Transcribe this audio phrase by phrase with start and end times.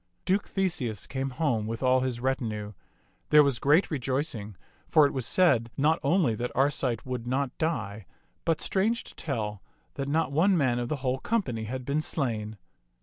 [0.25, 2.73] Duke Theseus came home with all his retinue.
[3.29, 4.55] There was great rejoicing,
[4.87, 8.07] for it was said not only that Arcite would not die,
[8.43, 9.61] but, strange to tell,
[9.93, 12.57] that not one man of the whole company had been slain.